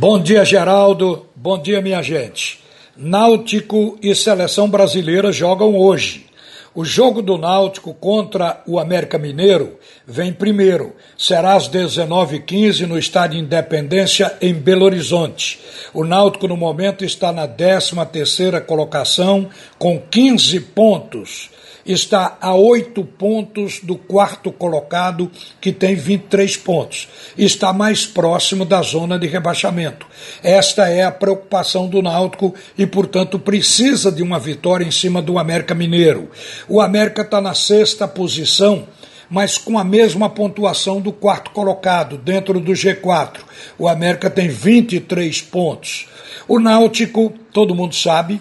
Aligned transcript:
Bom 0.00 0.22
dia, 0.22 0.44
Geraldo. 0.44 1.26
Bom 1.34 1.60
dia, 1.60 1.80
minha 1.80 2.00
gente. 2.02 2.60
Náutico 2.96 3.98
e 4.00 4.14
seleção 4.14 4.70
brasileira 4.70 5.32
jogam 5.32 5.76
hoje. 5.76 6.26
O 6.72 6.84
jogo 6.84 7.20
do 7.20 7.36
Náutico 7.36 7.92
contra 7.92 8.62
o 8.64 8.78
América 8.78 9.18
Mineiro 9.18 9.76
vem 10.06 10.32
primeiro. 10.32 10.94
Será 11.18 11.54
às 11.54 11.68
19h15 11.68 12.86
no 12.86 12.96
Estádio 12.96 13.40
Independência, 13.40 14.36
em 14.40 14.54
Belo 14.54 14.84
Horizonte. 14.84 15.58
O 15.92 16.04
Náutico, 16.04 16.46
no 16.46 16.56
momento, 16.56 17.04
está 17.04 17.32
na 17.32 17.48
13 17.48 17.96
terceira 18.12 18.60
colocação, 18.60 19.48
com 19.80 20.00
15 20.00 20.60
pontos 20.60 21.50
está 21.88 22.36
a 22.38 22.54
oito 22.54 23.02
pontos 23.02 23.80
do 23.82 23.96
quarto 23.96 24.52
colocado, 24.52 25.30
que 25.58 25.72
tem 25.72 25.94
23 25.94 26.56
pontos. 26.58 27.08
Está 27.36 27.72
mais 27.72 28.04
próximo 28.06 28.66
da 28.66 28.82
zona 28.82 29.18
de 29.18 29.26
rebaixamento. 29.26 30.06
Esta 30.42 30.88
é 30.88 31.02
a 31.02 31.10
preocupação 31.10 31.88
do 31.88 32.02
Náutico 32.02 32.54
e, 32.76 32.86
portanto, 32.86 33.38
precisa 33.38 34.12
de 34.12 34.22
uma 34.22 34.38
vitória 34.38 34.84
em 34.84 34.90
cima 34.90 35.22
do 35.22 35.38
América 35.38 35.74
Mineiro. 35.74 36.30
O 36.68 36.80
América 36.80 37.22
está 37.22 37.40
na 37.40 37.54
sexta 37.54 38.06
posição 38.06 38.86
mas 39.30 39.58
com 39.58 39.78
a 39.78 39.84
mesma 39.84 40.30
pontuação 40.30 41.02
do 41.02 41.12
quarto 41.12 41.50
colocado, 41.50 42.16
dentro 42.16 42.58
do 42.58 42.72
G4. 42.72 43.40
O 43.78 43.86
América 43.86 44.30
tem 44.30 44.48
23 44.48 45.42
pontos. 45.42 46.08
O 46.46 46.58
Náutico, 46.58 47.34
todo 47.52 47.74
mundo 47.74 47.94
sabe, 47.94 48.40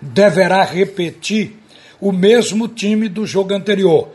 deverá 0.00 0.64
repetir 0.64 1.59
o 2.00 2.12
mesmo 2.12 2.66
time 2.66 3.08
do 3.08 3.26
jogo 3.26 3.54
anterior, 3.54 4.08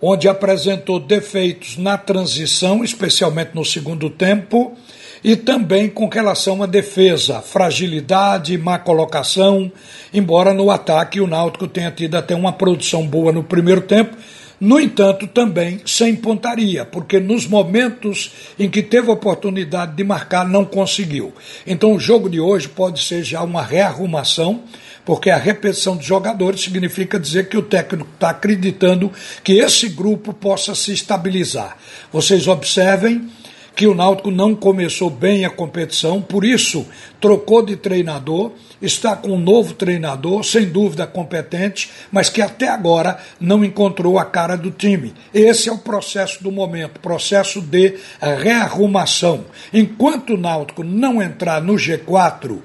onde 0.00 0.28
apresentou 0.28 1.00
defeitos 1.00 1.76
na 1.76 1.96
transição, 1.98 2.84
especialmente 2.84 3.50
no 3.54 3.64
segundo 3.64 4.08
tempo, 4.10 4.76
e 5.24 5.36
também 5.36 5.88
com 5.88 6.08
relação 6.08 6.62
à 6.62 6.66
defesa, 6.66 7.40
fragilidade, 7.40 8.58
má 8.58 8.78
colocação, 8.78 9.70
embora 10.12 10.52
no 10.52 10.70
ataque 10.70 11.20
o 11.20 11.26
Náutico 11.26 11.68
tenha 11.68 11.90
tido 11.90 12.16
até 12.16 12.34
uma 12.34 12.52
produção 12.52 13.06
boa 13.06 13.30
no 13.30 13.44
primeiro 13.44 13.82
tempo, 13.82 14.16
no 14.64 14.78
entanto, 14.78 15.26
também 15.26 15.80
sem 15.84 16.14
pontaria, 16.14 16.84
porque 16.84 17.18
nos 17.18 17.48
momentos 17.48 18.30
em 18.56 18.70
que 18.70 18.80
teve 18.80 19.10
oportunidade 19.10 19.96
de 19.96 20.04
marcar, 20.04 20.48
não 20.48 20.64
conseguiu. 20.64 21.32
Então, 21.66 21.92
o 21.92 21.98
jogo 21.98 22.30
de 22.30 22.38
hoje 22.38 22.68
pode 22.68 23.02
ser 23.02 23.24
já 23.24 23.42
uma 23.42 23.60
rearrumação 23.60 24.62
porque 25.04 25.30
a 25.30 25.36
repetição 25.36 25.96
de 25.96 26.06
jogadores 26.06 26.60
significa 26.60 27.18
dizer 27.18 27.48
que 27.48 27.56
o 27.56 27.62
técnico 27.62 28.08
está 28.14 28.30
acreditando 28.30 29.10
que 29.42 29.54
esse 29.54 29.88
grupo 29.88 30.32
possa 30.32 30.76
se 30.76 30.92
estabilizar. 30.92 31.76
Vocês 32.12 32.46
observem 32.46 33.28
que 33.74 33.86
o 33.86 33.94
Náutico 33.94 34.30
não 34.30 34.54
começou 34.54 35.08
bem 35.08 35.44
a 35.44 35.50
competição, 35.50 36.20
por 36.20 36.44
isso 36.44 36.86
trocou 37.20 37.64
de 37.64 37.76
treinador, 37.76 38.52
está 38.80 39.16
com 39.16 39.30
um 39.30 39.38
novo 39.38 39.74
treinador, 39.74 40.44
sem 40.44 40.68
dúvida 40.68 41.06
competente, 41.06 41.90
mas 42.10 42.28
que 42.28 42.42
até 42.42 42.68
agora 42.68 43.18
não 43.40 43.64
encontrou 43.64 44.18
a 44.18 44.24
cara 44.24 44.56
do 44.56 44.70
time. 44.70 45.14
Esse 45.32 45.68
é 45.68 45.72
o 45.72 45.78
processo 45.78 46.42
do 46.42 46.52
momento, 46.52 47.00
processo 47.00 47.60
de 47.60 47.96
rearrumação. 48.20 49.46
Enquanto 49.72 50.34
o 50.34 50.38
Náutico 50.38 50.84
não 50.84 51.22
entrar 51.22 51.62
no 51.62 51.74
G4, 51.74 52.60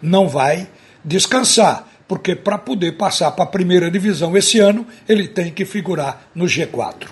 não 0.00 0.28
vai 0.28 0.68
descansar, 1.04 1.88
porque 2.06 2.36
para 2.36 2.58
poder 2.58 2.92
passar 2.92 3.32
para 3.32 3.44
a 3.44 3.48
primeira 3.48 3.90
divisão 3.90 4.36
esse 4.36 4.58
ano, 4.60 4.86
ele 5.08 5.26
tem 5.26 5.50
que 5.50 5.64
figurar 5.64 6.28
no 6.34 6.44
G4. 6.44 7.08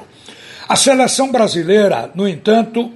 A 0.68 0.76
seleção 0.76 1.32
brasileira, 1.32 2.10
no 2.14 2.28
entanto, 2.28 2.92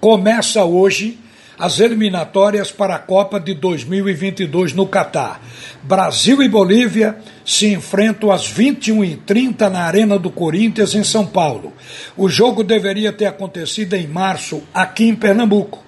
começa 0.00 0.64
hoje 0.64 1.18
as 1.58 1.78
eliminatórias 1.78 2.72
para 2.72 2.94
a 2.94 2.98
Copa 2.98 3.38
de 3.38 3.52
2022 3.52 4.72
no 4.72 4.86
Catar. 4.86 5.42
Brasil 5.82 6.42
e 6.42 6.48
Bolívia 6.48 7.18
se 7.44 7.70
enfrentam 7.70 8.30
às 8.30 8.50
21h30 8.50 9.68
na 9.68 9.82
Arena 9.82 10.18
do 10.18 10.30
Corinthians, 10.30 10.94
em 10.94 11.04
São 11.04 11.26
Paulo. 11.26 11.74
O 12.16 12.30
jogo 12.30 12.64
deveria 12.64 13.12
ter 13.12 13.26
acontecido 13.26 13.92
em 13.92 14.06
março, 14.06 14.62
aqui 14.72 15.04
em 15.04 15.14
Pernambuco, 15.14 15.84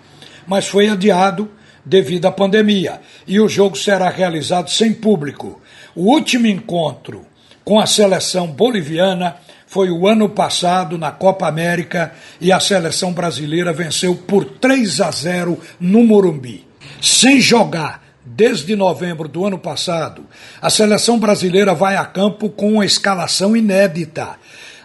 mas 0.46 0.68
foi 0.68 0.90
adiado 0.90 1.50
devido 1.84 2.26
à 2.26 2.30
pandemia, 2.30 3.00
e 3.26 3.40
o 3.40 3.48
jogo 3.48 3.76
será 3.76 4.10
realizado 4.10 4.70
sem 4.70 4.92
público. 4.92 5.58
O 5.96 6.12
último 6.12 6.46
encontro 6.46 7.24
com 7.64 7.80
a 7.80 7.86
seleção 7.86 8.46
boliviana 8.46 9.36
foi 9.72 9.90
o 9.90 10.06
ano 10.06 10.28
passado 10.28 10.98
na 10.98 11.10
Copa 11.10 11.48
América 11.48 12.12
e 12.38 12.52
a 12.52 12.60
seleção 12.60 13.10
brasileira 13.10 13.72
venceu 13.72 14.14
por 14.14 14.44
3 14.44 15.00
a 15.00 15.10
0 15.10 15.58
no 15.80 16.04
Morumbi. 16.04 16.66
Sem 17.00 17.40
jogar 17.40 18.04
desde 18.22 18.76
novembro 18.76 19.26
do 19.26 19.46
ano 19.46 19.58
passado, 19.58 20.26
a 20.60 20.68
seleção 20.68 21.18
brasileira 21.18 21.72
vai 21.72 21.96
a 21.96 22.04
campo 22.04 22.50
com 22.50 22.74
uma 22.74 22.84
escalação 22.84 23.56
inédita. 23.56 24.36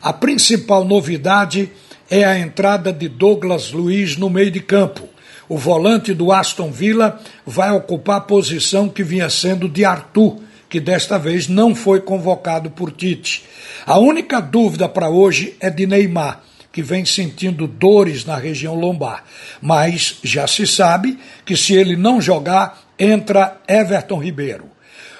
A 0.01 0.13
principal 0.13 0.85
novidade 0.85 1.69
é 2.09 2.23
a 2.23 2.39
entrada 2.39 2.93
de 2.93 3.09
Douglas 3.09 3.73
Luiz 3.73 4.15
no 4.15 4.29
meio 4.29 4.49
de 4.49 4.61
campo. 4.61 5.03
O 5.49 5.57
volante 5.57 6.13
do 6.13 6.31
Aston 6.31 6.71
Villa 6.71 7.19
vai 7.45 7.71
ocupar 7.71 8.19
a 8.19 8.21
posição 8.21 8.87
que 8.87 9.03
vinha 9.03 9.29
sendo 9.29 9.67
de 9.67 9.83
Arthur, 9.83 10.46
que 10.69 10.79
desta 10.79 11.17
vez 11.17 11.47
não 11.47 11.73
foi 11.73 12.01
convocado 12.01 12.69
por 12.69 12.91
Tite. 12.91 13.43
A 13.85 13.97
única 13.99 14.39
dúvida 14.39 14.87
para 14.89 15.09
hoje 15.09 15.55
é 15.59 15.69
de 15.69 15.87
Neymar, 15.87 16.41
que 16.71 16.81
vem 16.81 17.05
sentindo 17.05 17.67
dores 17.67 18.25
na 18.25 18.35
região 18.35 18.75
lombar. 18.75 19.23
Mas 19.61 20.19
já 20.23 20.45
se 20.45 20.67
sabe 20.67 21.17
que 21.45 21.55
se 21.55 21.73
ele 21.73 21.95
não 21.95 22.21
jogar, 22.21 22.81
entra 22.99 23.57
Everton 23.67 24.21
Ribeiro. 24.21 24.65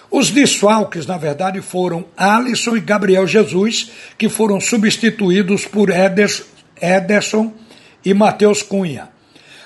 Os 0.09 0.29
desfalques, 0.29 1.05
na 1.05 1.17
verdade, 1.17 1.61
foram 1.61 2.05
Alisson 2.15 2.77
e 2.77 2.81
Gabriel 2.81 3.27
Jesus, 3.27 3.91
que 4.17 4.29
foram 4.29 4.59
substituídos 4.59 5.65
por 5.65 5.89
Ederson 5.89 7.53
e 8.05 8.13
Matheus 8.13 8.61
Cunha. 8.61 9.09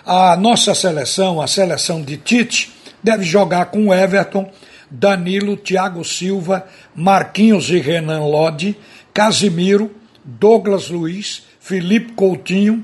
A 0.04 0.36
nossa 0.36 0.74
seleção, 0.74 1.40
a 1.40 1.48
seleção 1.48 2.02
de 2.02 2.18
Tite, 2.18 2.72
deve 3.04 3.24
jogar 3.24 3.66
com 3.66 3.94
Everton, 3.94 4.52
Danilo, 4.92 5.56
Thiago 5.56 6.04
Silva, 6.04 6.68
Marquinhos 6.94 7.70
e 7.70 7.80
Renan 7.80 8.26
Lodi, 8.26 8.78
Casimiro, 9.14 9.90
Douglas 10.24 10.90
Luiz, 10.90 11.44
Felipe 11.60 12.12
Coutinho, 12.12 12.84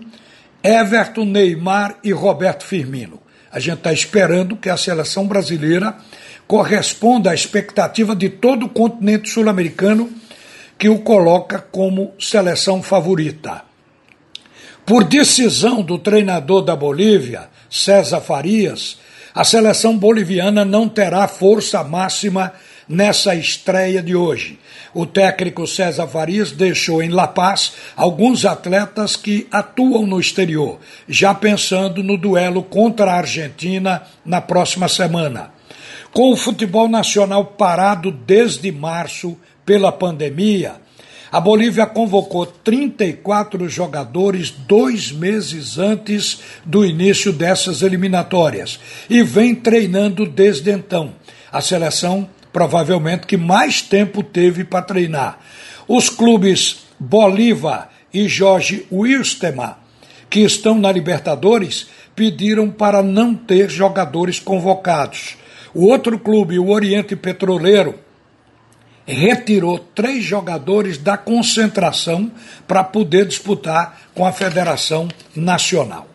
Everton, 0.64 1.26
Neymar 1.26 1.98
e 2.04 2.12
Roberto 2.12 2.66
Firmino. 2.66 3.20
A 3.52 3.60
gente 3.60 3.80
está 3.80 3.92
esperando 3.92 4.56
que 4.56 4.70
a 4.70 4.78
seleção 4.78 5.28
brasileira 5.28 5.98
corresponda 6.48 7.32
à 7.32 7.34
expectativa 7.34 8.16
de 8.16 8.30
todo 8.30 8.66
o 8.66 8.70
continente 8.70 9.30
sul-americano 9.30 10.10
que 10.78 10.88
o 10.88 11.00
coloca 11.00 11.60
como 11.60 12.14
seleção 12.20 12.82
favorita. 12.82 13.64
Por 14.86 15.04
decisão 15.04 15.82
do 15.82 15.98
treinador 15.98 16.62
da 16.62 16.76
Bolívia, 16.76 17.50
César 17.70 18.22
Farias, 18.22 18.98
a 19.38 19.44
seleção 19.44 19.96
boliviana 19.96 20.66
não 20.66 20.90
terá 20.90 21.28
força 21.28 21.84
máxima 21.84 22.54
nessa 22.90 23.36
estreia 23.36 24.02
de 24.02 24.16
hoje. 24.16 24.58
O 24.96 25.06
técnico 25.06 25.68
César 25.68 26.08
Farias 26.08 26.52
deixou 26.52 27.04
em 27.04 27.10
La 27.10 27.28
Paz 27.28 27.74
alguns 27.96 28.46
atletas 28.46 29.16
que 29.16 29.46
atuam 29.52 30.08
no 30.08 30.20
exterior, 30.20 30.80
já 31.08 31.36
pensando 31.36 32.02
no 32.02 32.18
duelo 32.18 32.64
contra 32.64 33.12
a 33.12 33.18
Argentina 33.18 34.02
na 34.26 34.42
próxima 34.42 34.88
semana. 34.88 35.52
Com 36.12 36.34
o 36.34 36.36
futebol 36.36 36.90
nacional 36.90 37.46
parado 37.46 38.12
desde 38.12 38.72
março 38.72 39.38
pela 39.64 39.92
pandemia, 39.92 40.78
a 41.32 41.40
Bolívia 41.40 41.86
convocou 41.86 42.46
34 42.46 43.68
jogadores 43.68 44.50
dois 44.50 45.12
meses 45.12 45.78
antes 45.78 46.40
do 46.66 46.86
início 46.86 47.34
dessas 47.34 47.82
eliminatórias 47.82 48.80
e 49.10 49.22
vem 49.24 49.54
treinando 49.54 50.26
desde 50.26 50.72
então. 50.72 51.14
A 51.52 51.60
seleção, 51.60 52.30
provavelmente, 52.54 53.28
que 53.28 53.36
mais 53.36 53.82
tempo 53.82 54.24
teve 54.24 54.64
para 54.64 54.82
treinar. 54.82 55.40
Os 55.88 56.10
clubes 56.10 56.86
Bolívar 57.00 57.90
e 58.14 58.28
Jorge 58.28 58.86
Wilstema, 58.92 59.78
que 60.30 60.40
estão 60.40 60.80
na 60.80 60.92
Libertadores, 60.92 61.88
pediram 62.16 62.70
para 62.70 63.04
não 63.04 63.36
ter 63.36 63.70
jogadores 63.70 64.40
convocados. 64.40 65.38
O 65.74 65.86
outro 65.86 66.18
clube, 66.18 66.58
o 66.58 66.70
Oriente 66.70 67.16
Petroleiro, 67.16 67.96
retirou 69.14 69.80
três 69.80 70.24
jogadores 70.24 70.98
da 70.98 71.18
concentração 71.18 72.32
para 72.68 72.84
poder 72.84 73.26
disputar 73.26 74.02
com 74.14 74.26
a 74.26 74.32
Federação 74.32 75.08
Nacional. 75.36 76.08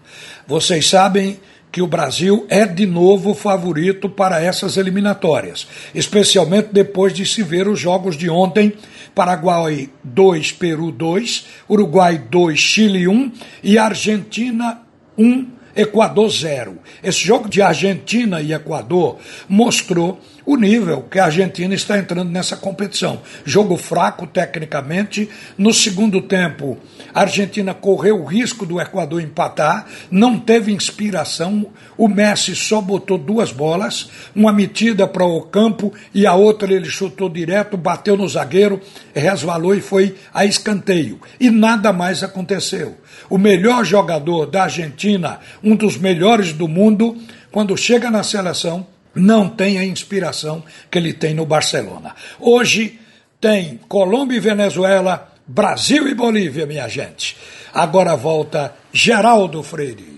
Vocês 0.47 0.89
sabem 0.89 1.39
que 1.73 1.81
o 1.81 1.87
Brasil 1.87 2.47
é 2.51 2.67
de 2.67 2.85
novo 2.85 3.33
favorito 3.33 4.09
para 4.11 4.43
essas 4.43 4.77
eliminatórias, 4.77 5.67
especialmente 5.95 6.69
depois 6.71 7.15
de 7.15 7.25
se 7.25 7.43
ver 7.43 7.67
os 7.67 7.81
jogos 7.81 8.15
de 8.15 8.29
ontem: 8.29 8.75
Paraguai 9.15 9.89
2, 10.05 10.53
Peru 10.53 10.93
2, 10.93 11.47
Uruguai 11.71 12.23
2, 12.31 12.59
Chile 12.59 13.09
1 13.09 13.33
e 13.65 13.79
Argentina 13.79 14.83
1, 15.17 15.47
Equador 15.75 16.29
zero. 16.29 16.79
Esse 17.03 17.25
jogo 17.25 17.49
de 17.49 17.63
Argentina 17.63 18.43
e 18.43 18.53
Equador 18.53 19.17
mostrou 19.49 20.21
o 20.45 20.57
nível 20.57 21.03
que 21.03 21.19
a 21.19 21.27
Argentina 21.27 21.75
está 21.75 21.99
entrando 21.99 22.31
nessa 22.31 22.57
competição. 22.57 23.21
Jogo 23.45 23.77
fraco 23.77 24.27
tecnicamente. 24.27 25.29
No 25.57 25.73
segundo 25.73 26.21
tempo, 26.21 26.79
a 27.15 27.21
Argentina 27.21 27.73
correu 27.73 28.21
o 28.21 28.25
risco 28.25 28.67
do 28.67 28.81
Equador 28.81 29.23
empatar, 29.23 29.87
não 30.11 30.39
teve 30.39 30.73
inspiração. 30.73 31.67
O 31.97 32.09
Messi 32.09 32.57
só 32.57 32.81
botou 32.81 33.19
duas 33.19 33.53
bolas, 33.53 34.11
uma 34.35 34.53
metida 34.53 35.07
para 35.07 35.25
o 35.25 35.43
campo 35.43 35.93
e 36.13 36.27
a 36.27 36.35
outra 36.35 36.73
ele 36.73 36.87
chutou 36.87 37.29
direto, 37.29 37.77
bateu 37.77 38.17
no 38.17 38.29
zagueiro, 38.29 38.81
resvalou 39.15 39.75
e 39.75 39.81
foi 39.81 40.17
a 40.35 40.45
escanteio. 40.45 41.21
E 41.39 41.51
nada 41.51 41.93
mais 41.93 42.23
aconteceu. 42.23 42.97
O 43.31 43.39
melhor 43.39 43.85
jogador 43.85 44.47
da 44.47 44.65
Argentina, 44.65 45.39
um 45.63 45.77
dos 45.77 45.97
melhores 45.97 46.53
do 46.53 46.67
mundo, 46.67 47.17
quando 47.51 47.77
chega 47.77 48.11
na 48.11 48.23
seleção, 48.23 48.87
não 49.15 49.49
tem 49.49 49.79
a 49.79 49.85
inspiração 49.85 50.63
que 50.91 50.99
ele 50.99 51.13
tem 51.13 51.35
no 51.35 51.47
Barcelona. 51.47 52.15
Hoje 52.41 52.99
tem 53.41 53.81
Colômbia 53.89 54.37
e 54.37 54.41
Venezuela, 54.41 55.33
Brasil 55.47 56.09
e 56.09 56.15
Bolívia, 56.15 56.67
minha 56.67 56.89
gente. 56.89 57.37
Agora 57.75 58.15
volta 58.15 58.75
Geraldo 58.93 59.63
Freire. 59.63 60.12